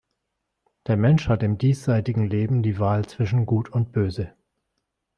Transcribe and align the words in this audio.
Der 0.87 0.97
Mensch 0.97 1.29
hat 1.29 1.43
im 1.43 1.59
diesseitigen 1.59 2.25
Leben 2.27 2.63
die 2.63 2.79
Wahl 2.79 3.05
zwischen 3.05 3.45
Gut 3.45 3.69
und 3.69 3.91
Böse. 3.91 4.33